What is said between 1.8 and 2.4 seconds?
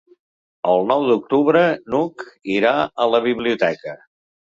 n'Hug